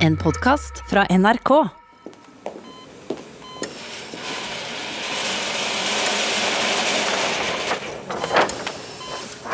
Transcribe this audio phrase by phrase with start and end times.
[0.00, 1.50] En podkast fra NRK.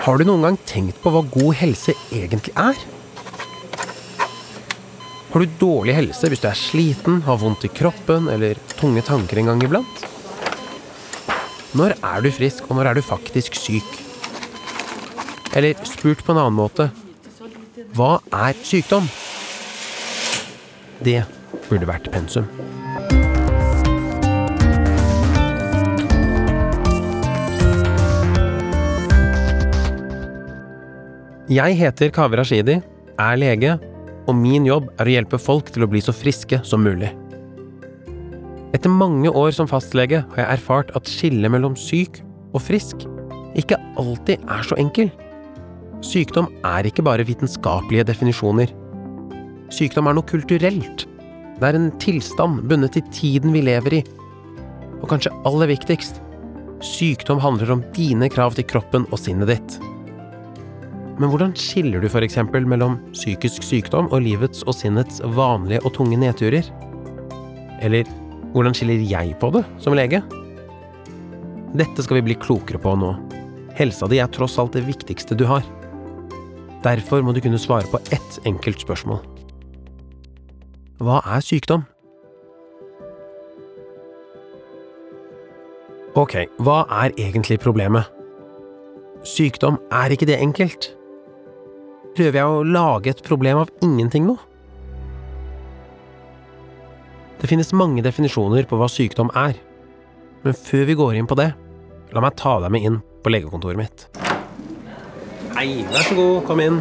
[0.04, 2.78] Har du noen gang tenkt på hva god helse egentlig er?
[5.32, 9.42] Har du dårlig helse hvis du er sliten, har vondt i kroppen eller tunge tanker
[9.42, 10.06] en gang iblant?
[11.74, 13.98] Når er du frisk, og når er du faktisk syk?
[15.58, 16.92] Eller spurt på en annen måte
[17.96, 19.10] hva er sykdom?
[21.04, 21.20] Det
[21.68, 22.46] burde vært pensum.
[31.46, 32.80] Jeg heter Kaveh Rashidi,
[33.22, 33.76] er lege,
[34.26, 37.12] og min jobb er å hjelpe folk til å bli så friske som mulig.
[38.74, 42.18] Etter mange år som fastlege har jeg erfart at skillet mellom syk
[42.50, 43.06] og frisk
[43.56, 45.12] ikke alltid er så enkel.
[46.04, 48.74] Sykdom er ikke bare vitenskapelige definisjoner.
[49.72, 51.06] Sykdom er noe kulturelt.
[51.56, 54.04] Det er en tilstand bundet til tiden vi lever i.
[55.00, 56.22] Og kanskje aller viktigst
[56.84, 59.76] sykdom handler om dine krav til kroppen og sinnet ditt.
[61.16, 62.36] Men hvordan skiller du f.eks.
[62.52, 66.68] mellom psykisk sykdom og livets og sinnets vanlige og tunge nedturer?
[67.80, 68.08] Eller
[68.52, 70.20] hvordan skiller jeg på det som lege?
[71.76, 73.14] Dette skal vi bli klokere på nå.
[73.76, 75.64] Helsa di er tross alt det viktigste du har.
[76.84, 79.35] Derfor må du kunne svare på ett enkelt spørsmål.
[80.96, 81.82] Hva er sykdom?
[86.16, 88.08] Ok, hva er egentlig problemet?
[89.26, 90.88] Sykdom er ikke det enkelt.
[92.16, 94.38] Prøver jeg å lage et problem av ingenting nå?
[97.36, 99.58] Det finnes mange definisjoner på hva sykdom er,
[100.46, 101.50] men før vi går inn på det,
[102.16, 104.08] la meg ta deg med inn på legekontoret mitt.
[105.58, 106.80] Hei, vær så god, kom inn.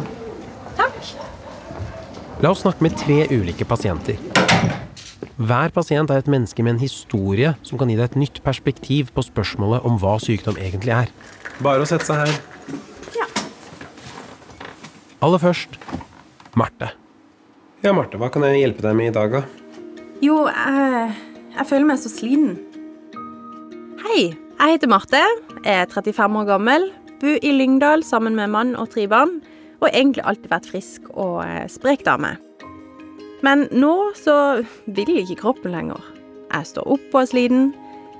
[2.44, 4.18] La oss snakke med tre ulike pasienter.
[5.40, 9.08] Hver pasient er et menneske med en historie som kan gi deg et nytt perspektiv
[9.16, 11.12] på spørsmålet om hva sykdom egentlig er.
[11.64, 12.34] Bare å sette seg her.
[13.16, 13.24] Ja.
[15.24, 15.80] Aller først
[16.60, 16.90] Marte.
[17.80, 19.42] Ja, Marte, hva kan jeg hjelpe deg med i dag, da?
[20.20, 21.10] Jo, jeg,
[21.56, 22.56] jeg føler meg så sliten.
[24.04, 25.24] Hei, jeg heter Marte,
[25.64, 29.38] er 35 år gammel, bor i Lyngdal sammen med mann og tre barn,
[29.80, 32.36] og egentlig alltid vært frisk og eh, sprek dame.
[33.44, 36.00] Men nå så vil ikke kroppen lenger.
[36.50, 37.68] Jeg står opp og er sliten,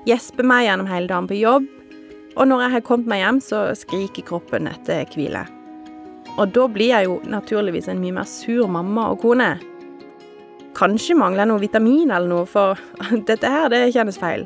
[0.07, 1.67] gjesper meg gjennom hele dagen på jobb,
[2.37, 5.41] og når jeg har kommet meg hjem, så skriker kroppen etter hvile.
[6.37, 9.55] Og da blir jeg jo naturligvis en mye mer sur mamma og kone.
[10.77, 12.77] Kanskje mangler jeg noe vitamin eller noe, for
[13.29, 14.45] dette her, det kjennes feil.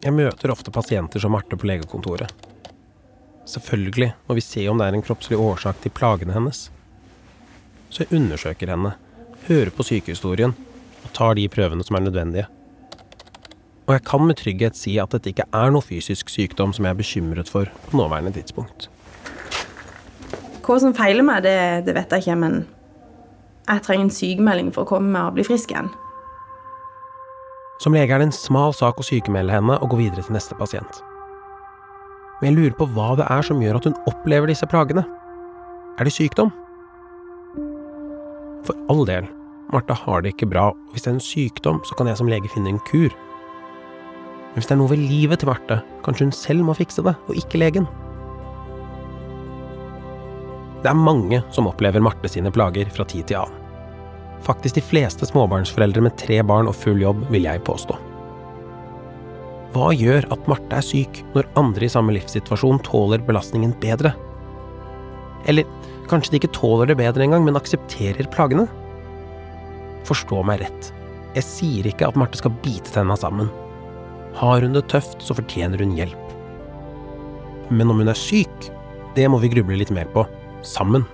[0.00, 2.49] Jeg møter ofte pasienter som Marte på legekontoret.
[3.48, 6.68] Selvfølgelig må vi se om det er en kroppslig årsak til plagene hennes.
[7.90, 8.94] Så jeg undersøker henne,
[9.48, 10.54] hører på sykehistorien
[11.04, 12.46] og tar de prøvene som er nødvendige.
[13.88, 16.94] Og jeg kan med trygghet si at dette ikke er noe fysisk sykdom som jeg
[16.94, 18.86] er bekymret for på nåværende tidspunkt.
[20.62, 21.56] Hva som feiler meg, det,
[21.88, 22.60] det vet jeg ikke, men
[23.66, 25.90] jeg trenger en sykemelding for å komme meg og bli frisk igjen.
[27.82, 30.54] Som lege er det en smal sak å sykemelde henne og gå videre til neste
[30.58, 31.00] pasient.
[32.40, 35.04] Men jeg lurer på hva det er som gjør at hun opplever disse plagene.
[36.00, 36.52] Er det sykdom?
[38.64, 39.28] For all del,
[39.72, 42.30] Martha har det ikke bra, og hvis det er en sykdom, så kan jeg som
[42.30, 43.12] lege finne en kur.
[44.50, 47.14] Men hvis det er noe ved livet til Marte, kanskje hun selv må fikse det,
[47.28, 47.88] og ikke legen.
[50.80, 53.56] Det er mange som opplever Marte sine plager fra tid til annen.
[54.40, 57.98] Faktisk de fleste småbarnsforeldre med tre barn og full jobb, vil jeg påstå.
[59.70, 64.10] Hva gjør at Marte er syk, når andre i samme livssituasjon tåler belastningen bedre?
[65.46, 65.68] Eller
[66.10, 68.66] kanskje de ikke tåler det bedre engang, men aksepterer plagene?
[70.08, 70.90] Forstå meg rett,
[71.36, 73.50] jeg sier ikke at Marte skal bite tenna sammen.
[74.40, 76.34] Har hun det tøft, så fortjener hun hjelp.
[77.70, 78.70] Men om hun er syk,
[79.14, 80.24] det må vi gruble litt mer på,
[80.66, 81.06] sammen.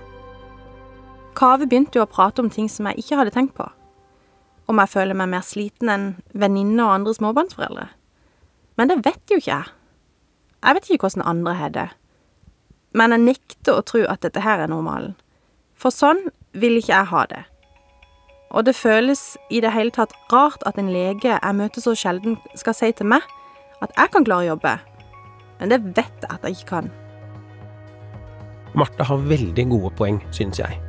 [1.37, 3.69] Kave begynte jo å prate om ting som jeg ikke hadde tenkt på.
[4.67, 7.85] Om jeg føler meg mer sliten enn venninner og andre småbarnsforeldre.
[8.77, 9.73] Men det vet jo ikke jeg.
[10.63, 11.87] Jeg vet ikke hvordan andre har det.
[12.97, 15.15] Men jeg nekter å tro at dette her er normalen.
[15.77, 16.27] For sånn
[16.57, 17.43] vil ikke jeg ha det.
[18.55, 22.37] Og det føles i det hele tatt rart at en lege jeg møter så sjelden,
[22.55, 23.25] skal si til meg
[23.83, 24.77] at jeg kan klare å jobbe.
[25.59, 26.89] Men det vet jeg at jeg ikke kan.
[28.77, 30.79] Marte har veldig gode poeng, synes jeg.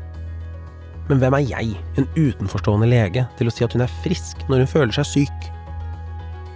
[1.08, 4.64] Men hvem er jeg, en utenforstående lege, til å si at hun er frisk når
[4.64, 5.46] hun føler seg syk?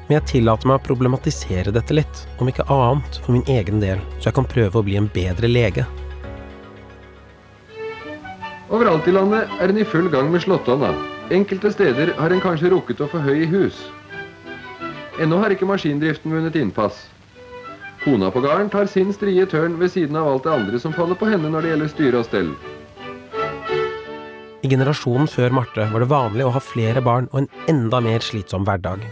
[0.08, 4.02] Men jeg tillater meg å problematisere dette litt, om ikke annet for min egen del,
[4.18, 5.86] så jeg kan prøve å bli en bedre lege.
[8.72, 10.94] Overalt i landet er en i full gang med slåttonna.
[11.32, 13.78] Enkelte steder har en kanskje rukket å få høy i hus.
[15.20, 17.06] Ennå har ikke maskindriften vunnet innpass.
[18.02, 21.20] Kona på gården tar sin strie tørn ved siden av alt det andre som faller
[21.20, 22.48] på henne når det gjelder styre og stell.
[24.62, 28.24] I generasjonen før Marte var det vanlig å ha flere barn og en enda mer
[28.24, 29.04] slitsom hverdag.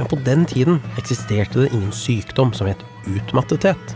[0.00, 3.90] Men på den tiden eksisterte det ingen sykdom som het utmattethet.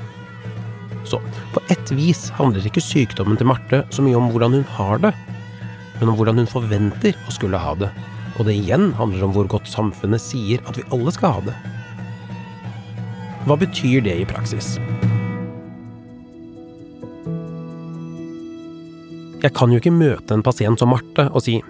[1.08, 1.16] Så
[1.54, 5.14] på ett vis handler ikke sykdommen til Marte så mye om hvordan hun har det,
[5.96, 7.88] men om hvordan hun forventer å skulle ha det.
[8.36, 11.56] Og det igjen handler om hvor godt samfunnet sier at vi alle skal ha det.
[13.48, 14.74] Hva betyr det i praksis?
[19.40, 21.62] Jeg kan jo ikke møte en pasient som Marte og si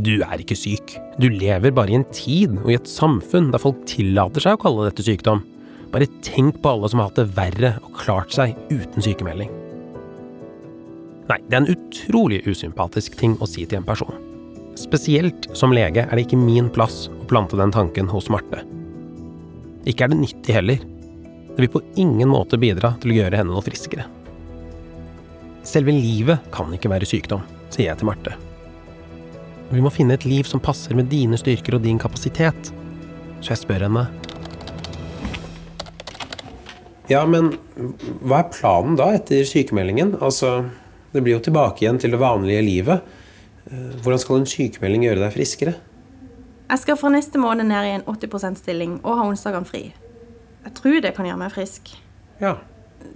[0.00, 3.62] du er ikke syk, du lever bare i en tid og i et samfunn der
[3.62, 5.42] folk tillater seg å kalle dette sykdom.
[5.90, 9.50] Bare tenk på alle som har hatt det verre og klart seg uten sykemelding.
[11.30, 14.14] Nei, det er en utrolig usympatisk ting å si til en person.
[14.78, 18.64] Spesielt som lege er det ikke min plass å plante den tanken hos Marte.
[19.90, 20.82] Ikke er det nyttig heller.
[21.50, 24.06] Det vil på ingen måte bidra til å gjøre henne noe friskere.
[25.66, 28.38] Selve livet kan ikke være sykdom, sier jeg til Marte.
[29.70, 32.72] Vi må finne et liv som passer med dine styrker og din kapasitet.
[33.40, 34.08] Så jeg spør henne
[37.10, 37.52] Ja, men
[38.22, 40.16] hva er planen da etter sykemeldingen?
[40.22, 40.68] Altså,
[41.10, 43.06] det blir jo tilbake igjen til det vanlige livet.
[43.66, 45.74] Eh, hvordan skal en sykemelding gjøre deg friskere?
[46.70, 49.88] Jeg skal fra neste måned ned i en 80% stilling og ha onsdagene fri.
[50.66, 51.90] Jeg tror det kan gjøre meg frisk.
[52.42, 52.56] Ja.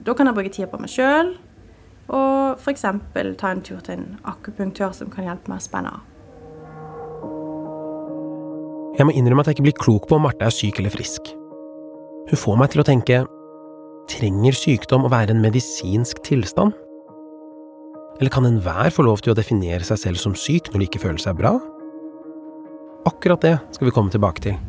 [0.02, 1.36] Da kan jeg bruke tida på meg sjøl,
[2.08, 2.82] og f.eks.
[3.38, 6.13] ta en tur til en akupunktør som kan hjelpe meg å spenne av.
[8.94, 11.32] Jeg må innrømme at jeg ikke blir klok på om Marte er syk eller frisk.
[12.28, 13.16] Hun får meg til å tenke
[14.06, 16.76] trenger sykdom å være en medisinsk tilstand?
[18.20, 21.00] Eller kan enhver få lov til å definere seg selv som syk når de ikke
[21.02, 21.56] føler seg bra?
[23.10, 24.60] Akkurat det skal vi komme tilbake til.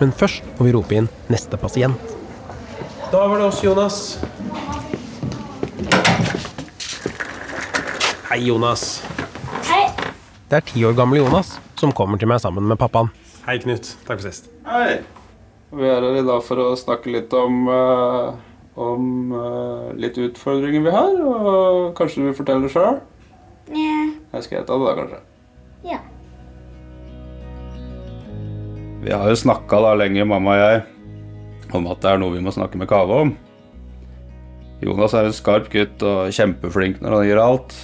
[0.00, 2.16] Men først må vi rope inn neste pasient.
[3.12, 4.00] Da var det oss, Jonas.
[8.32, 8.90] Hei, Jonas.
[9.70, 9.86] Hei.
[10.50, 13.10] Det er ti år gamle Jonas som kommer til meg sammen med pappaen.
[13.46, 13.94] Hei, Knut.
[14.04, 14.50] Takk for sist.
[14.68, 14.98] Hei.
[15.68, 18.36] Vi er her i dag for å snakke litt om, uh,
[18.80, 21.18] om uh, litt utfordringer vi har.
[21.22, 23.02] Og kanskje du vil fortelle sjøl?
[23.72, 23.98] Nja.
[24.32, 25.20] Jeg skal jeg ta det, da, kanskje.
[25.88, 26.00] Ja.
[29.04, 30.80] Vi har jo snakka da lenge, mamma og jeg,
[31.76, 33.36] om at det er noe vi må snakke med Kave om.
[34.82, 37.76] Jonas er en skarp gutt og kjempeflink når han gjør alt.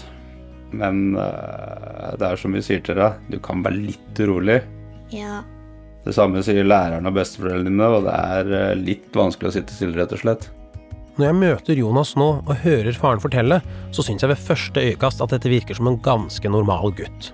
[0.81, 4.61] Men uh, det er som vi sier til deg, du kan være litt urolig.
[5.15, 5.43] Ja.
[6.05, 9.73] Det samme sier læreren og besteforeldrene dine, og det er eh, litt vanskelig å sitte
[9.73, 10.51] stille, rett og slett.
[11.15, 13.61] Når jeg møter Jonas nå og hører faren fortelle,
[13.95, 17.31] så syns jeg ved første øyekast at dette virker som en ganske normal gutt.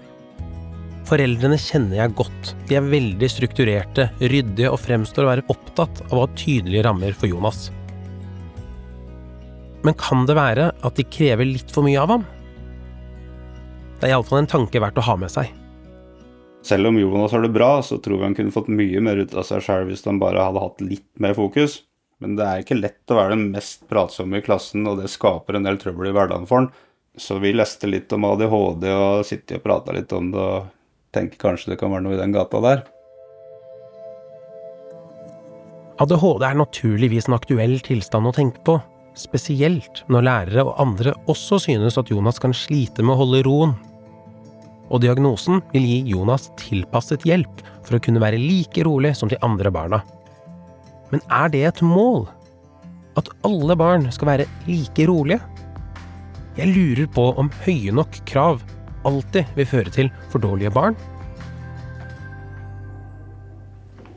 [1.09, 2.53] Foreldrene kjenner jeg godt.
[2.69, 7.17] De er veldig strukturerte, ryddige og fremstår å være opptatt av å ha tydelige rammer
[7.17, 7.71] for Jonas.
[9.83, 12.29] Men kan det være at de krever litt for mye av ham?
[14.01, 15.51] Det er iallfall en tanke verdt å ha med seg.
[16.65, 19.35] Selv om Jonas har det bra, så tror vi han kunne fått mye mer ut
[19.37, 21.83] av seg sjøl hvis han bare hadde hatt litt mer fokus.
[22.21, 25.57] Men det er ikke lett å være den mest pratsomme i klassen, og det skaper
[25.57, 26.71] en del trøbbel i hverdagen for han.
[27.17, 30.69] Så vi leste litt om ADHD og sittet og prata litt om det, og
[31.17, 32.85] tenker kanskje det kan være noe i den gata der.
[36.01, 38.79] ADHD er naturligvis en aktuell tilstand å tenke på,
[39.19, 43.75] spesielt når lærere og andre også synes at Jonas kan slite med å holde roen.
[44.91, 49.39] Og diagnosen vil gi Jonas tilpasset hjelp for å kunne være like rolig som de
[49.47, 50.03] andre barna.
[51.11, 52.27] Men er det et mål?
[53.19, 55.41] At alle barn skal være like rolige?
[56.59, 58.63] Jeg lurer på om høye nok krav
[59.07, 60.99] alltid vil føre til for dårlige barn?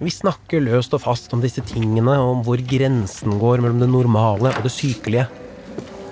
[0.03, 3.91] Vi snakker løst og fast om disse tingene, og om hvor grensen går mellom det
[3.93, 5.29] normale og det sykelige.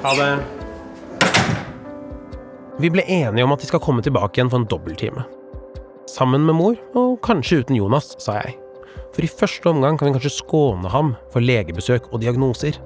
[0.05, 0.60] Ha det.
[2.81, 5.21] Vi ble enige om at de skal komme tilbake igjen for en dobbelttime.
[6.09, 8.55] Sammen med mor, og kanskje uten Jonas, sa jeg.
[9.13, 12.79] For i første omgang kan vi kanskje skåne ham for legebesøk og diagnoser.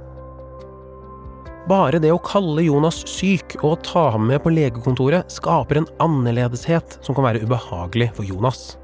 [1.69, 6.99] Bare det å kalle Jonas syk og ta ham med på legekontoret skaper en annerledeshet
[7.05, 8.75] som kan være ubehagelig for Jonas.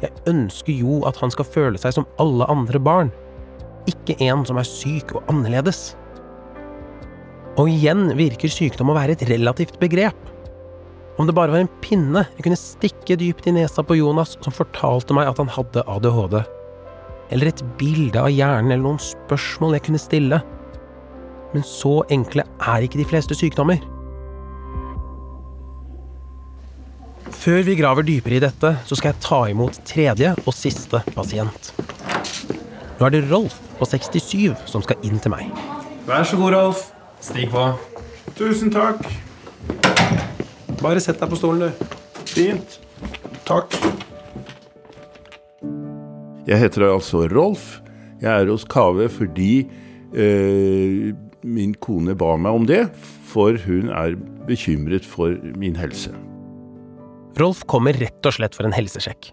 [0.00, 3.12] Jeg ønsker jo at han skal føle seg som alle andre barn,
[3.90, 5.97] ikke en som er syk og annerledes.
[7.58, 10.18] Og igjen virker sykdom å være et relativt begrep.
[11.18, 14.54] Om det bare var en pinne jeg kunne stikke dypt i nesa på Jonas som
[14.54, 16.38] fortalte meg at han hadde ADHD,
[17.34, 20.40] eller et bilde av hjernen eller noen spørsmål jeg kunne stille,
[21.48, 23.78] Men så enkle er ikke de fleste sykdommer.
[27.32, 31.72] Før vi graver dypere i dette, så skal jeg ta imot tredje og siste pasient.
[32.98, 35.48] Nå er det Rolf på 67 som skal inn til meg.
[36.04, 36.84] Vær så god, Rolf.
[37.20, 37.64] Stig på.
[38.38, 39.02] Tusen takk.
[40.78, 41.88] Bare sett deg på stolen, du.
[42.28, 42.78] Fint.
[43.48, 43.74] Takk.
[46.48, 47.80] Jeg heter altså Rolf.
[48.22, 49.66] Jeg er hos Kave fordi
[50.14, 51.10] eh,
[51.46, 52.86] min kone ba meg om det,
[53.28, 54.16] for hun er
[54.48, 56.14] bekymret for min helse.
[57.38, 59.30] Rolf kommer rett og slett for en helsesjekk.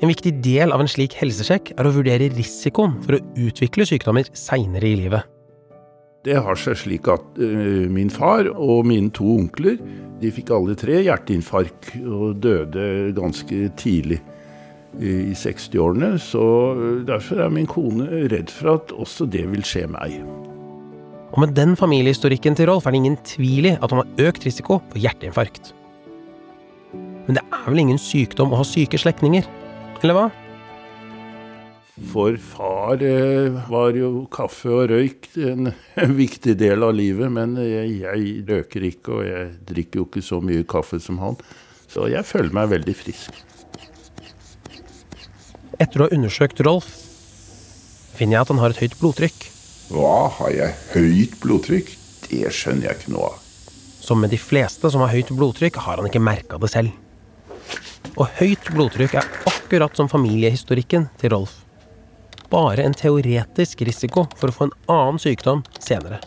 [0.00, 4.30] En viktig del av en slik helsesjekk er å vurdere risikoen for å utvikle sykdommer
[4.38, 5.33] seinere i livet.
[6.24, 9.76] Det har seg slik at uh, min far og mine to onkler
[10.22, 14.20] de fikk alle tre hjerteinfarkt og døde ganske tidlig
[14.94, 16.14] i 60-årene.
[16.22, 20.20] Så eh, derfor er min kone redd for at også det vil skje meg.
[21.34, 24.46] Og med den familiehistorikken til Rolf er det ingen tvil i at han har økt
[24.46, 25.72] risiko for hjerteinfarkt.
[27.26, 29.48] Men det er vel ingen sykdom å ha syke slektninger?
[30.04, 30.28] Eller hva?
[31.94, 37.54] For far eh, var jo kaffe og røyk en, en viktig del av livet, men
[37.62, 41.38] jeg, jeg røker ikke, og jeg drikker jo ikke så mye kaffe som han.
[41.86, 43.38] Så jeg føler meg veldig frisk.
[45.78, 46.90] Etter å ha undersøkt Rolf,
[48.18, 49.46] finner jeg at han har et høyt blodtrykk.
[49.94, 51.96] Hva, har jeg høyt blodtrykk?
[52.26, 53.40] Det skjønner jeg ikke noe av.
[54.04, 56.90] Som med de fleste som har høyt blodtrykk, har han ikke merka det selv.
[58.18, 61.63] Og høyt blodtrykk er akkurat som familiehistorikken til Rolf.
[62.54, 66.20] Bare en teoretisk risiko for å få en annen sykdom senere.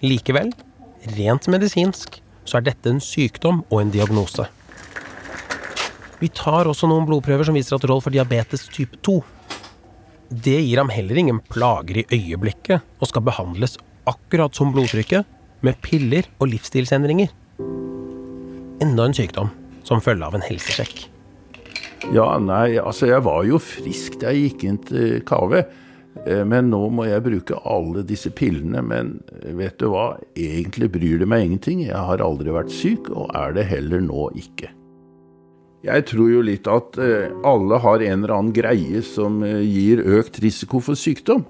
[0.00, 0.54] Likevel,
[1.18, 4.46] rent medisinsk, så er dette en sykdom og en diagnose.
[6.22, 9.18] Vi tar også noen blodprøver som viser at Rolf har diabetes type 2.
[10.32, 13.76] Det gir ham heller ingen plager i øyeblikket, og skal behandles
[14.08, 15.28] akkurat som blodtrykket,
[15.60, 17.34] med piller og livsstilsendringer.
[18.80, 19.52] Enda en sykdom
[19.84, 21.08] som følge av en helsesjekk.
[22.08, 25.66] Ja, nei, altså jeg var jo frisk da jeg gikk inn til Kave.
[26.24, 28.80] Eh, men nå må jeg bruke alle disse pillene.
[28.80, 29.18] Men
[29.58, 31.84] vet du hva, egentlig bryr det meg ingenting.
[31.84, 34.72] Jeg har aldri vært syk, og er det heller nå ikke.
[35.84, 40.00] Jeg tror jo litt at eh, alle har en eller annen greie som eh, gir
[40.02, 41.44] økt risiko for sykdom.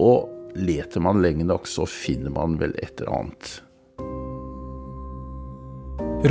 [0.00, 3.58] Og leter man lenge nok, så finner man vel et eller annet.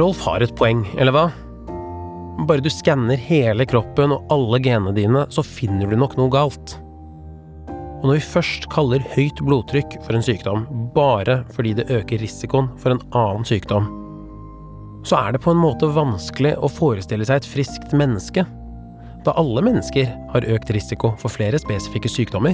[0.01, 1.29] Rolf har et poeng, eller hva?
[2.45, 6.75] Bare du skanner hele kroppen og alle genene dine, så finner du nok noe galt.
[7.97, 12.69] Og når vi først kaller høyt blodtrykk for en sykdom bare fordi det øker risikoen
[12.77, 13.89] for en annen sykdom,
[15.07, 18.45] så er det på en måte vanskelig å forestille seg et friskt menneske,
[19.25, 22.53] da alle mennesker har økt risiko for flere spesifikke sykdommer.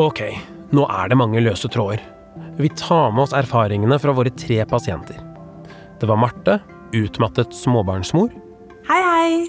[0.00, 0.22] Ok,
[0.76, 2.19] nå er det mange løse tråder.
[2.56, 5.20] Vi tar med oss erfaringene fra våre tre pasienter.
[6.00, 6.58] Det var Marte,
[6.92, 8.30] utmattet småbarnsmor.
[8.88, 9.48] Hei, hei.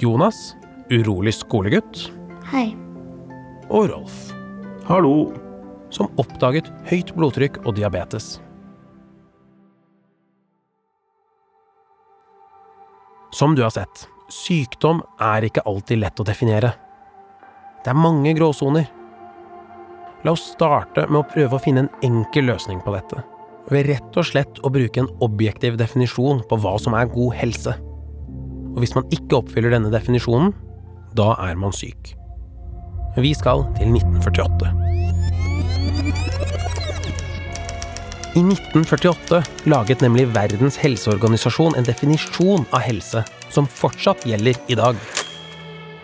[0.00, 0.54] Jonas,
[0.90, 2.08] urolig skolegutt.
[2.52, 2.70] Hei.
[3.70, 4.32] Og Rolf,
[4.88, 5.32] Hallo.
[5.90, 8.38] som oppdaget høyt blodtrykk og diabetes.
[13.34, 16.72] Som du har sett, sykdom er ikke alltid lett å definere.
[17.84, 18.88] Det er mange gråsoner.
[20.24, 23.22] La oss starte med å prøve å finne en enkel løsning på dette.
[23.72, 27.72] Ved rett og slett å bruke en objektiv definisjon på hva som er god helse.
[28.74, 30.52] Og hvis man ikke oppfyller denne definisjonen,
[31.16, 32.12] da er man syk.
[33.16, 34.70] Vi skal til 1948.
[38.30, 39.40] I 1948
[39.72, 45.00] laget nemlig Verdens helseorganisasjon en definisjon av helse som fortsatt gjelder i dag.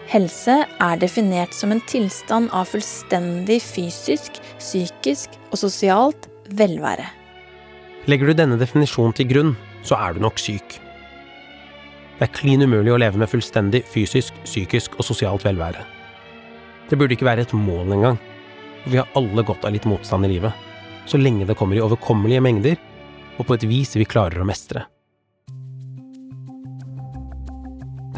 [0.07, 7.09] Helse er definert som en tilstand av fullstendig fysisk, psykisk og sosialt velvære.
[8.07, 10.79] Legger du denne definisjonen til grunn, så er du nok syk.
[12.17, 15.83] Det er klin umulig å leve med fullstendig fysisk, psykisk og sosialt velvære.
[16.87, 18.21] Det burde ikke være et mål engang.
[18.87, 20.55] Vi har alle godt av litt motstand i livet,
[21.11, 22.79] så lenge det kommer i overkommelige mengder,
[23.37, 24.87] og på et vis vi klarer å mestre.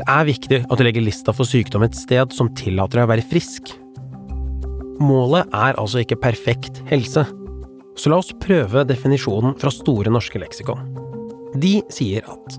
[0.08, 3.26] Er viktig at du legger lista for sykdom et sted som tillater deg å være
[3.28, 3.74] frisk.
[4.98, 7.26] Målet er altså ikke perfekt helse,
[7.98, 10.82] så la oss prøve definisjonen fra Store norske leksikon.
[11.58, 12.58] De sier at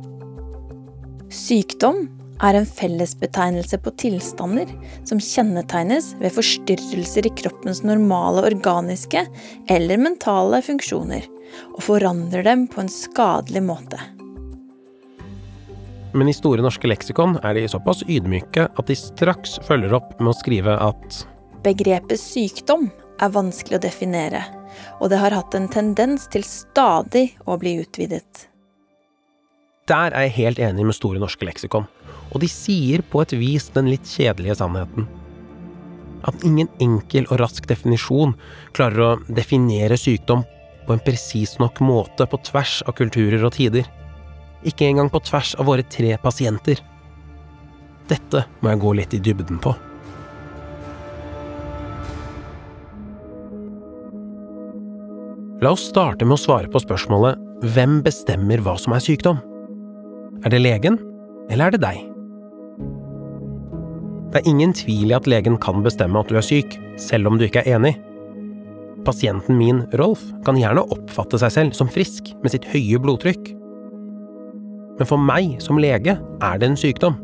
[1.30, 2.08] Sykdom
[2.42, 4.70] er en fellesbetegnelse på tilstander
[5.08, 9.26] som kjennetegnes ved forstyrrelser i kroppens normale organiske
[9.70, 11.28] eller mentale funksjoner,
[11.76, 14.00] og forandrer dem på en skadelig måte.
[16.14, 20.32] Men i Store norske leksikon er de såpass ydmyke at de straks følger opp med
[20.32, 21.20] å skrive at
[21.64, 22.88] Begrepet sykdom
[23.20, 24.42] er vanskelig å definere,
[25.04, 28.46] og det har hatt en tendens til stadig å bli utvidet.
[29.90, 31.88] Der er jeg helt enig med Store norske leksikon,
[32.30, 35.10] og de sier på et vis den litt kjedelige sannheten.
[36.28, 38.36] At ingen enkel og rask definisjon
[38.78, 40.46] klarer å definere sykdom
[40.88, 43.88] på en presis nok måte på tvers av kulturer og tider.
[44.68, 46.82] Ikke engang på tvers av våre tre pasienter.
[48.10, 49.76] Dette må jeg gå litt i dybden på.
[55.60, 57.40] La oss starte med å svare på spørsmålet
[57.76, 59.42] hvem bestemmer hva som er sykdom?
[60.48, 60.96] Er det legen,
[61.52, 62.06] eller er det deg?
[64.30, 67.40] Det er ingen tvil i at legen kan bestemme at du er syk, selv om
[67.40, 67.96] du ikke er enig.
[69.04, 73.59] Pasienten min, Rolf, kan gjerne oppfatte seg selv som frisk med sitt høye blodtrykk.
[75.00, 77.16] Men for meg som lege er det en sykdom.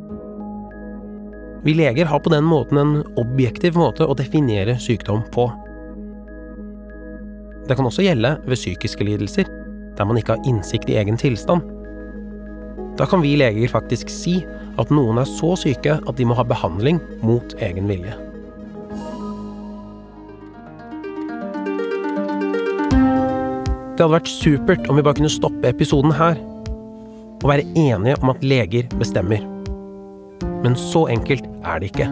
[1.66, 5.50] Vi leger har på den måten en objektiv måte å definere sykdom på.
[7.66, 9.50] Det kan også gjelde ved psykiske lidelser,
[9.98, 11.66] der man ikke har innsikt i egen tilstand.
[12.96, 14.38] Da kan vi leger faktisk si
[14.80, 18.16] at noen er så syke at de må ha behandling mot egen vilje.
[23.96, 26.38] Det hadde vært supert om vi bare kunne stoppe episoden her,
[27.42, 29.44] og være enige om at leger bestemmer.
[30.64, 32.10] Men så enkelt er det ikke.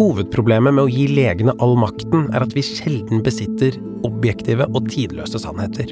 [0.00, 3.74] Hovedproblemet med å gi legene all makten er at vi sjelden besitter
[4.06, 5.90] objektive og tidløse sannheter.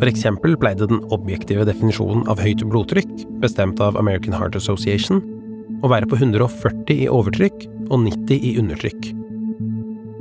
[0.00, 3.12] For eksempel ble det den objektive definisjonen av høyt blodtrykk,
[3.44, 5.22] bestemt av American Heart Association,
[5.82, 9.10] å være på 140 i overtrykk og 90 i undertrykk.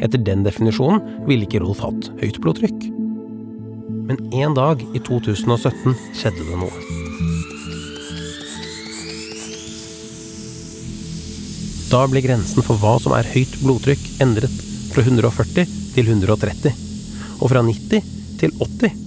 [0.01, 3.00] Etter den definisjonen ville ikke Rolf hatt høyt blodtrykk.
[4.11, 6.79] Men en dag i 2017 skjedde det noe.
[11.87, 14.57] Da ble grensen for hva som er høyt blodtrykk endret
[14.91, 16.73] fra 140 til 130,
[17.39, 18.09] og fra 90
[18.41, 18.97] til 80.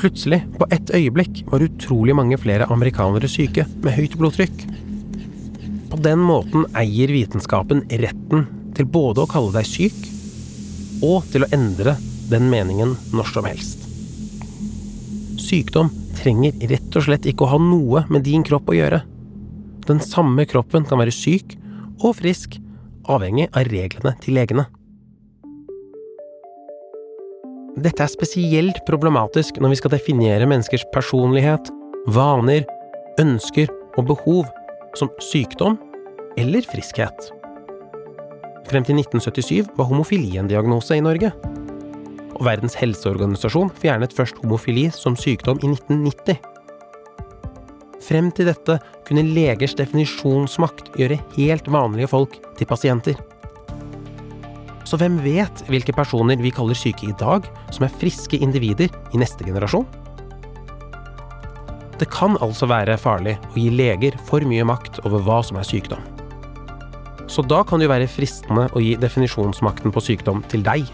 [0.00, 4.64] Plutselig, på ett øyeblikk, var utrolig mange flere amerikanere syke med høyt blodtrykk.
[5.92, 10.02] På den måten eier vitenskapen retten til både å kalle deg syk
[11.06, 11.94] og til å endre
[12.30, 13.82] den meningen når som helst.
[15.40, 19.02] Sykdom trenger rett og slett ikke å ha noe med din kropp å gjøre.
[19.84, 21.56] Den samme kroppen kan være syk
[22.00, 22.56] og frisk,
[23.10, 24.64] avhengig av reglene til legene.
[27.74, 31.72] Dette er spesielt problematisk når vi skal definere menneskers personlighet,
[32.14, 32.62] vaner,
[33.20, 34.46] ønsker og behov
[34.98, 35.76] som sykdom
[36.38, 37.32] eller friskhet.
[38.70, 41.34] Frem til 1977 var homofili en diagnose i Norge.
[42.34, 46.40] Og Verdens helseorganisasjon fjernet først homofili som sykdom i 1990.
[48.04, 53.20] Frem til dette kunne legers definisjonsmakt gjøre helt vanlige folk til pasienter.
[54.84, 59.20] Så hvem vet hvilke personer vi kaller syke i dag, som er friske individer i
[59.20, 59.86] neste generasjon?
[61.98, 65.68] Det kan altså være farlig å gi leger for mye makt over hva som er
[65.68, 66.02] sykdom.
[67.30, 70.90] Så da kan det jo være fristende å gi definisjonsmakten på sykdom til deg.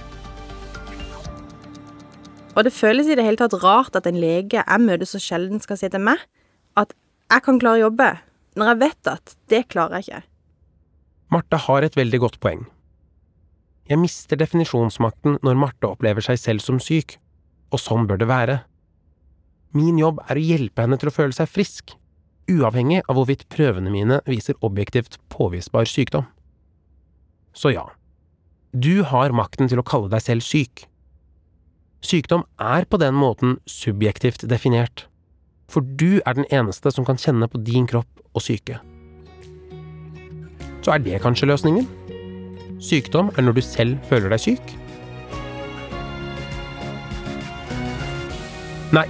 [2.61, 5.62] Og det føles i det hele tatt rart at en lege jeg møter så sjelden,
[5.64, 6.20] skal si til meg
[6.77, 6.90] at
[7.33, 8.09] jeg kan klare å jobbe,
[8.61, 10.20] når jeg vet at det klarer jeg ikke.
[11.33, 12.66] Marte har et veldig godt poeng.
[13.88, 17.16] Jeg mister definisjonsmakten når Marte opplever seg selv som syk,
[17.73, 18.59] og sånn bør det være.
[19.73, 21.96] Min jobb er å hjelpe henne til å føle seg frisk,
[22.51, 26.29] uavhengig av hvorvidt prøvene mine viser objektivt påvisbar sykdom.
[27.57, 27.88] Så ja,
[28.77, 30.89] du har makten til å kalle deg selv syk.
[32.00, 35.04] Sykdom er på den måten subjektivt definert,
[35.68, 38.78] for du er den eneste som kan kjenne på din kropp og syke.
[40.80, 41.84] Så er det kanskje løsningen?
[42.80, 44.72] Sykdom er når du selv føler deg syk?
[48.96, 49.04] Nei,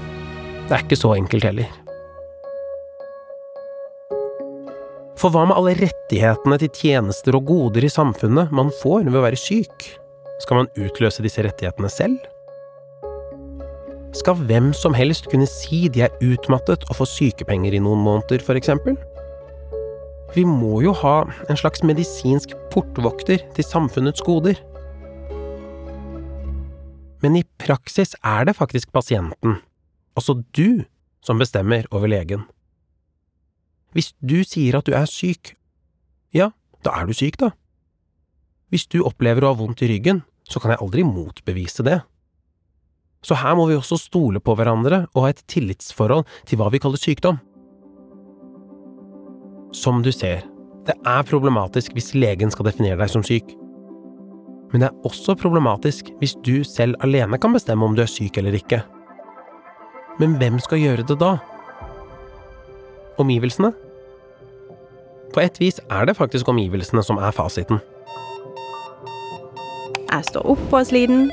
[0.67, 1.71] det er ikke så enkelt heller.
[5.21, 9.25] For hva med alle rettighetene til tjenester og goder i samfunnet man får ved å
[9.29, 9.87] være syk?
[10.43, 12.19] Skal man utløse disse rettighetene selv?
[14.17, 18.43] Skal hvem som helst kunne si de er utmattet og få sykepenger i noen måneder,
[18.59, 18.97] eksempel?
[20.35, 24.59] Vi må jo ha en slags medisinsk portvokter til samfunnets goder.
[27.23, 29.61] Men i praksis er det faktisk pasienten,
[30.17, 30.83] altså du,
[31.23, 32.47] som bestemmer over legen.
[33.93, 35.55] Hvis du sier at du er syk,
[36.35, 36.51] ja,
[36.87, 37.51] da er du syk, da.
[38.71, 42.01] Hvis du opplever å ha vondt i ryggen, så kan jeg aldri motbevise det.
[43.21, 46.81] Så her må vi også stole på hverandre og ha et tillitsforhold til hva vi
[46.81, 47.41] kaller sykdom.
[49.77, 50.47] Som du ser,
[50.89, 53.53] det er problematisk hvis legen skal definere deg som syk.
[54.73, 58.41] Men det er også problematisk hvis du selv alene kan bestemme om du er syk
[58.41, 58.81] eller ikke.
[60.21, 61.37] Men hvem skal gjøre det da?
[63.21, 63.73] Omgivelsene?
[65.35, 67.79] På et vis er det faktisk omgivelsene som er fasiten.
[70.11, 71.29] Jeg står opp og er sliten,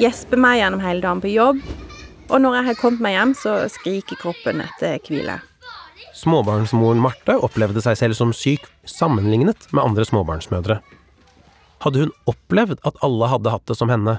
[0.00, 1.60] gjesper meg gjennom hele dagen på jobb,
[2.26, 5.38] og når jeg har kommet meg hjem, så skriker kroppen etter hvile.
[6.16, 10.78] Småbarnsmoren Marte opplevde seg selv som syk sammenlignet med andre småbarnsmødre.
[11.84, 14.18] Hadde hun opplevd at alle hadde hatt det som henne,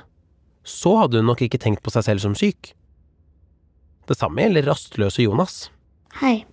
[0.67, 2.73] så hadde hun nok ikke tenkt på seg selv som syk.
[4.07, 5.67] Det samme gjelder rastløse Jonas.
[6.21, 6.45] Hei.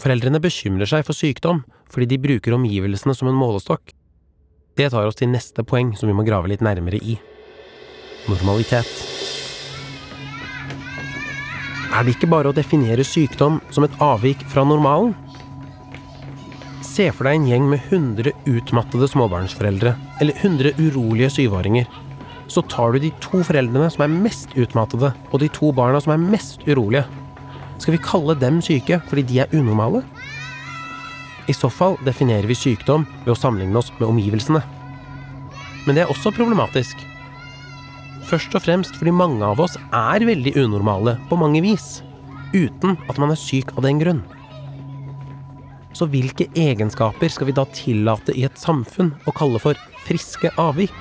[0.00, 3.92] Foreldrene bekymrer seg for sykdom fordi de bruker omgivelsene som en målestokk.
[4.78, 7.18] Det tar oss til neste poeng som vi må grave litt nærmere i.
[8.30, 8.86] Normalitet.
[11.90, 15.16] Er det ikke bare å definere sykdom som et avvik fra normalen?
[16.86, 21.88] Se for deg en gjeng med 100 utmattede småbarnsforeldre, eller 100 urolige syvåringer.
[22.50, 26.14] Så tar du de to foreldrene som er mest utmattede, og de to barna som
[26.14, 27.06] er mest urolige.
[27.82, 30.04] Skal vi kalle dem syke fordi de er unormale?
[31.50, 34.62] I så fall definerer vi sykdom ved å sammenligne oss med omgivelsene.
[35.86, 37.00] Men det er også problematisk.
[38.28, 42.02] Først og fremst fordi mange av oss er veldig unormale på mange vis,
[42.52, 44.20] uten at man er syk av den grunn.
[45.96, 50.94] Så hvilke egenskaper skal vi da tillate i et samfunn å kalle for friske avvik?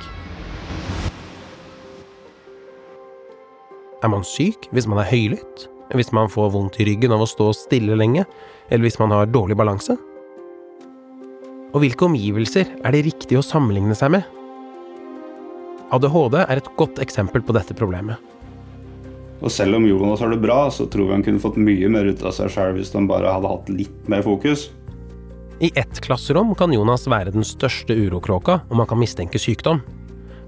[3.99, 5.67] Er man syk hvis man er høylytt?
[5.97, 8.23] Hvis man får vondt i ryggen av å stå stille lenge?
[8.69, 9.97] Eller hvis man har dårlig balanse?
[11.69, 14.38] Og hvilke omgivelser er det riktig å sammenligne seg med?
[15.95, 18.17] ADHD er et godt eksempel på dette problemet.
[19.39, 22.09] Og selv om Jonas har det bra, så tror vi han kunne fått mye mer
[22.11, 24.67] ut av seg sjøl hvis han bare hadde hatt litt mer fokus.
[25.63, 29.81] I ett klasserom kan Jonas være den største urokråka, og man kan mistenke sykdom.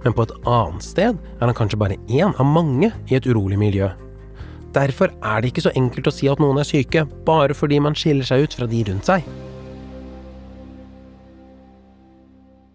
[0.03, 3.59] Men på et annet sted er han kanskje bare én av mange i et urolig
[3.59, 3.91] miljø.
[4.75, 7.97] Derfor er det ikke så enkelt å si at noen er syke, bare fordi man
[7.97, 9.25] skiller seg ut fra de rundt seg.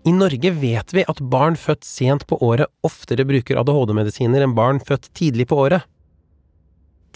[0.07, 4.79] I Norge vet vi at barn født sent på året oftere bruker ADHD-medisiner enn barn
[4.79, 5.83] født tidlig på året.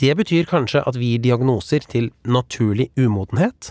[0.02, 3.70] Det betyr kanskje at vi gir diagnoser til naturlig umodenhet?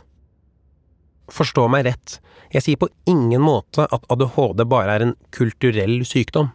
[1.35, 2.15] Forstå meg rett,
[2.55, 6.53] jeg sier på ingen måte at ADHD bare er en kulturell sykdom.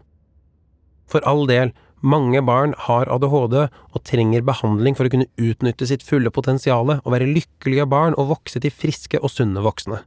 [1.04, 6.06] For all del, mange barn har ADHD og trenger behandling for å kunne utnytte sitt
[6.06, 10.00] fulle potensial og være lykkelige barn og vokse til friske og sunne voksne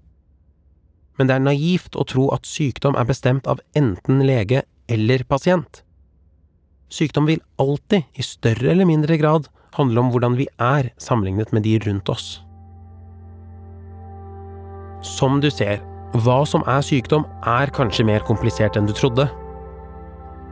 [1.17, 5.81] men det er naivt å tro at sykdom er bestemt av enten lege eller pasient.
[6.93, 11.65] Sykdom vil alltid, i større eller mindre grad, handle om hvordan vi er sammenlignet med
[11.67, 12.27] de rundt oss.
[15.05, 15.81] Som du ser,
[16.23, 19.27] hva som er sykdom, er kanskje mer komplisert enn du trodde.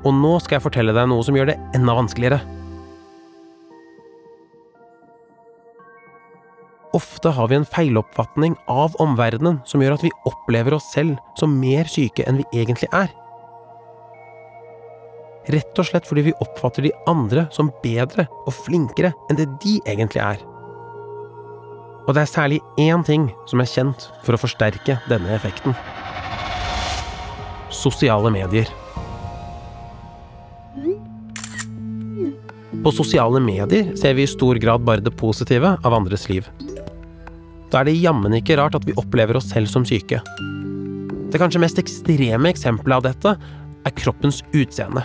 [0.06, 2.42] Og nå skal jeg fortelle deg noe som gjør det enda vanskeligere.
[6.96, 11.58] Ofte har vi en feiloppfatning av omverdenen som gjør at vi opplever oss selv som
[11.60, 13.10] mer syke enn vi egentlig er.
[15.52, 19.76] Rett og slett fordi vi oppfatter de andre som bedre og flinkere enn det de
[19.84, 20.40] egentlig er.
[22.06, 25.76] Og det er særlig én ting som er kjent for å forsterke denne effekten.
[27.76, 28.72] Sosiale medier.
[32.86, 36.48] På sosiale medier ser vi i stor grad bare det positive av andres liv
[37.76, 40.22] da er det jammen ikke rart at vi opplever oss selv som syke.
[41.28, 43.34] Det kanskje mest ekstreme eksempelet av dette
[43.86, 45.04] er kroppens utseende.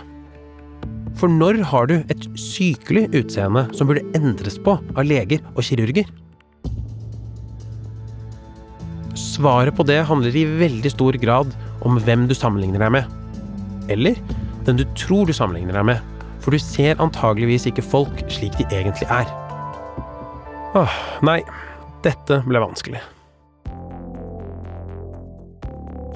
[1.18, 6.06] For når har du et sykelig utseende som burde endres på av leger og kirurger?
[9.18, 11.50] Svaret på det handler i veldig stor grad
[11.82, 13.10] om hvem du sammenligner deg med.
[13.90, 14.20] Eller
[14.68, 18.68] den du tror du sammenligner deg med, for du ser antageligvis ikke folk slik de
[18.70, 19.26] egentlig er.
[20.78, 20.94] Åh,
[21.26, 21.40] nei,
[22.04, 23.00] dette ble vanskelig.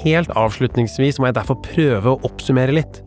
[0.04, 3.00] Helt avslutningsvis må jeg derfor prøve å oppsummere litt.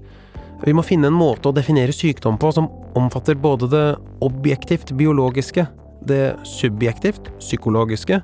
[0.64, 3.86] Vi må finne en måte å definere sykdom på som omfatter både det
[4.26, 5.68] objektivt biologiske,
[6.10, 8.18] det subjektivt psykologiske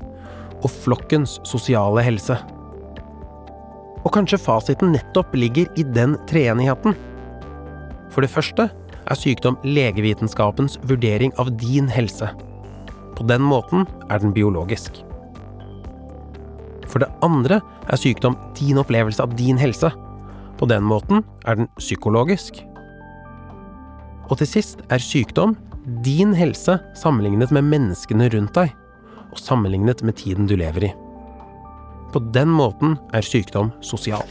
[0.63, 2.39] og flokkens sosiale helse.
[4.03, 6.97] Og kanskje fasiten nettopp ligger i den treenigheten.
[8.11, 8.67] For det første
[9.03, 12.31] er sykdom legevitenskapens vurdering av din helse.
[13.23, 14.97] På den måten er den biologisk.
[16.91, 19.93] For det andre er sykdom din opplevelse av din helse.
[20.59, 22.59] På den måten er den psykologisk.
[24.27, 25.55] Og til sist er sykdom
[26.03, 28.75] din helse sammenlignet med menneskene rundt deg,
[29.31, 30.91] og sammenlignet med tiden du lever i.
[32.11, 34.27] På den måten er sykdom sosial.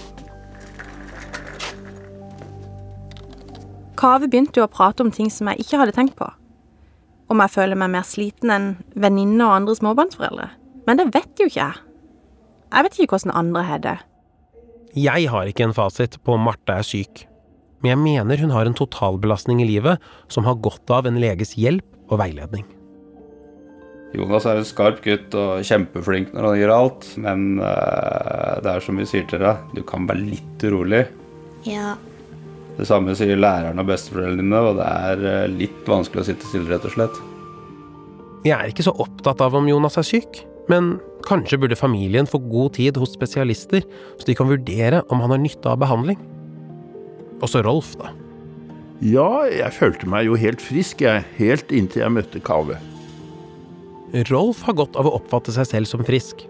[3.96, 6.28] Kave begynte jo å prate om ting som jeg ikke hadde tenkt på.
[7.32, 10.50] Om jeg føler meg mer sliten enn venninner og andre småbarnsforeldre.
[10.84, 11.84] Men det vet jo ikke jeg.
[12.72, 13.98] Jeg vet ikke hvordan andre har det.
[14.92, 17.24] Jeg har ikke en fasit på om Marte er syk,
[17.80, 21.56] men jeg mener hun har en totalbelastning i livet som har godt av en leges
[21.56, 22.66] hjelp og veiledning.
[24.12, 28.84] Jonas er en skarp gutt og kjempeflink når han gjør alt, men eh, det er
[28.84, 31.06] som vi sier til deg, du kan være litt urolig.
[31.64, 31.94] Ja.
[32.78, 36.48] Det samme sier læreren og besteforeldrene dine, og det er eh, litt vanskelig å sitte
[36.48, 37.20] stille, rett og slett.
[38.46, 40.40] Jeg er ikke så opptatt av om Jonas er syk,
[40.72, 43.84] men kanskje burde familien få god tid hos spesialister,
[44.18, 46.18] så de kan vurdere om han har nytte av behandling.
[47.42, 48.10] Også Rolf, da.
[49.02, 51.26] Ja, jeg følte meg jo helt frisk, jeg.
[51.38, 52.78] Helt inntil jeg møtte Kave.
[54.28, 56.44] Rolf har godt av å oppfatte seg selv som frisk,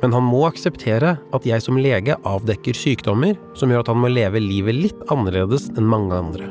[0.00, 4.10] men han må akseptere at jeg som lege avdekker sykdommer som gjør at han må
[4.12, 6.48] leve livet litt annerledes enn mange andre.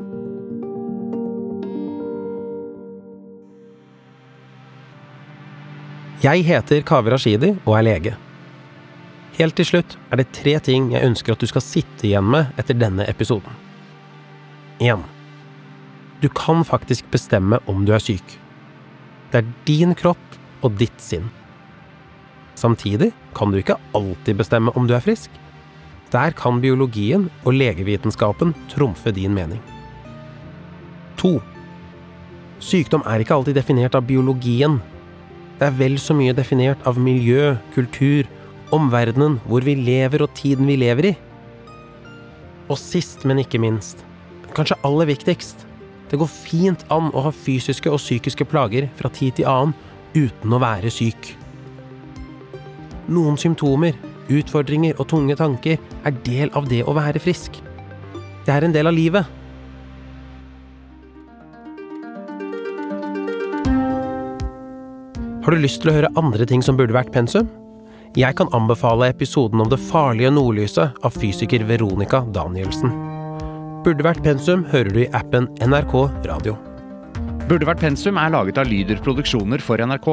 [6.20, 8.18] Jeg heter Kaveh Rashidi og er lege.
[9.38, 12.52] Helt til slutt er det tre ting jeg ønsker at du skal sitte igjen med
[12.60, 13.56] etter denne episoden.
[14.84, 15.00] 1.
[16.20, 18.36] Du kan faktisk bestemme om du er syk.
[19.32, 21.30] Det er din kropp og ditt sinn.
[22.60, 25.32] Samtidig kan du ikke alltid bestemme om du er frisk.
[26.12, 29.62] Der kan biologien og legevitenskapen trumfe din mening.
[31.22, 31.38] 2.
[32.60, 34.80] Sykdom er ikke alltid definert av biologien.
[35.60, 38.28] Det er vel så mye definert av miljø, kultur,
[38.76, 41.16] omverdenen, hvor vi lever og tiden vi lever i.
[42.70, 44.04] Og sist, men ikke minst,
[44.56, 45.66] kanskje aller viktigst,
[46.10, 49.76] det går fint an å ha fysiske og psykiske plager fra tid til annen
[50.16, 51.36] uten å være syk.
[53.10, 53.96] Noen symptomer,
[54.30, 57.58] utfordringer og tunge tanker er del av det å være frisk.
[58.46, 59.36] Det er en del av livet.
[65.46, 67.50] Har du lyst til å høre andre ting som burde vært pensum?
[68.18, 72.94] Jeg kan anbefale episoden om det farlige nordlyset av fysiker Veronica Danielsen.
[73.86, 75.96] Burde vært pensum hører du i appen NRK
[76.30, 76.58] Radio.
[77.50, 80.12] Burde vært pensum er laget av Lyder Produksjoner for NRK.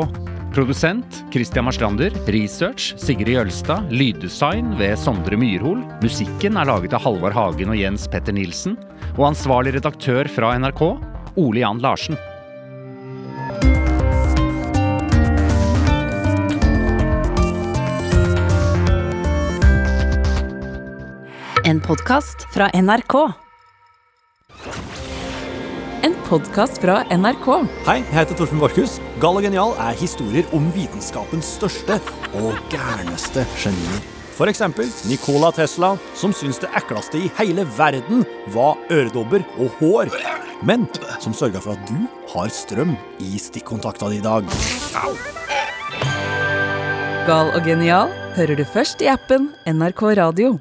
[0.57, 2.11] Produsent Christian Marstrander.
[2.27, 3.91] Research Sigrid Jølstad.
[3.91, 5.83] Lyddesign ved Sondre Myrhol.
[6.01, 8.79] Musikken er laget av Halvard Hagen og Jens Petter Nilsen.
[9.19, 10.81] Og ansvarlig redaktør fra NRK,
[11.37, 12.17] Ole Jan Larsen.
[21.69, 23.46] En podkast fra NRK.
[26.27, 27.45] Podkast fra NRK.
[27.87, 28.97] Hei, jeg heter Torfinn Borchhus.
[29.23, 32.01] Gal og genial er historier om vitenskapens største
[32.41, 34.01] og gærneste genier.
[34.35, 34.65] F.eks.
[35.07, 38.25] Nicola Tesla, som syns det ekleste i hele verden
[38.57, 40.11] var øredobber og hår.
[40.67, 40.89] Men
[41.23, 44.51] som sørga for at du har strøm i stikkontakta di i dag.
[47.31, 50.57] Gal og genial hører du først i appen NRK Radio.